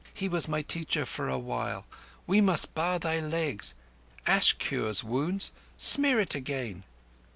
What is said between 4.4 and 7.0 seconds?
cures wounds. Smear it again."